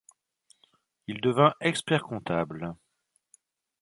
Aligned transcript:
Il 1.05 1.21
devint 1.21 1.53
expert-comptable. 1.59 2.75